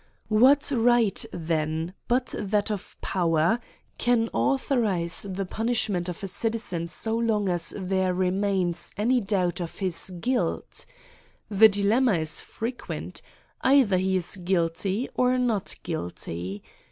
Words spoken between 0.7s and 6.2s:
right, then, but that of power, can authorise the punishment